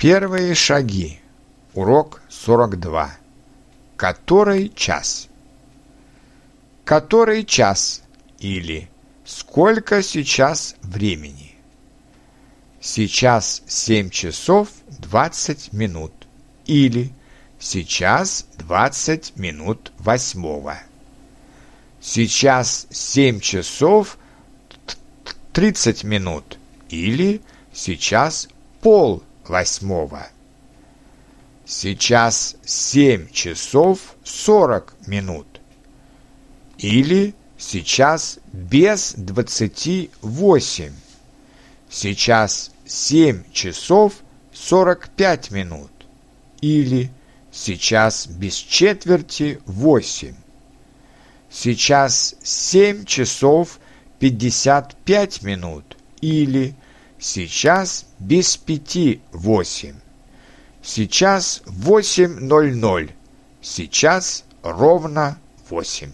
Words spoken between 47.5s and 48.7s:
сейчас без